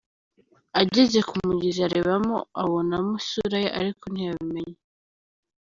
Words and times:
Ageze 0.81 1.19
ku 1.27 1.35
mugezi 1.47 1.79
arebamo 1.87 2.37
abonamo 2.61 3.11
isura 3.21 3.57
ye 3.63 3.69
ariko 3.79 4.03
ntiyabimenya. 4.09 4.77